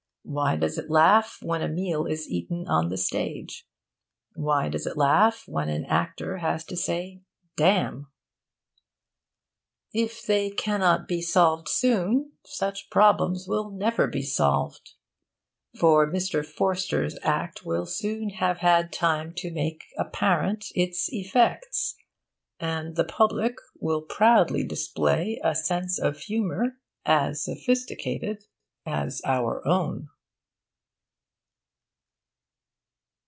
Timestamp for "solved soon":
11.21-12.31